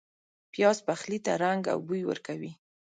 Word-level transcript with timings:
پیاز 0.53 0.77
پخلي 0.87 1.19
ته 1.25 1.31
رنګ 1.43 1.63
او 1.73 1.79
بوی 1.87 2.01
ورکوي 2.09 2.51